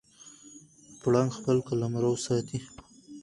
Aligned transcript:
پړانګ 1.01 1.29
خپل 1.37 1.57
قلمرو 1.67 2.13
ساتي. 2.25 2.59